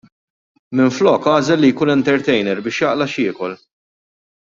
[0.77, 3.55] Minflok għażel li jkun entertainer biex jaqla' x'jiekol.